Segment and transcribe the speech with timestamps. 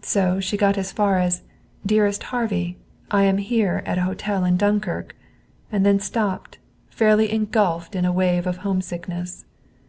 [0.00, 1.42] So she got as far as:
[1.86, 2.78] "Dearest Harvey:
[3.12, 5.14] I am here in a hotel at Dunkirk"
[5.70, 6.58] and then stopped,
[6.90, 9.44] fairly engulfed in a wave of homesickness.